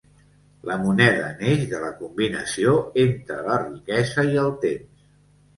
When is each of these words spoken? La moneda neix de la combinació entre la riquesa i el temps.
La 0.69 0.77
moneda 0.85 1.27
neix 1.41 1.61
de 1.75 1.83
la 1.83 1.91
combinació 1.99 2.73
entre 3.05 3.39
la 3.51 3.61
riquesa 3.67 4.29
i 4.35 4.45
el 4.47 4.53
temps. 4.65 5.07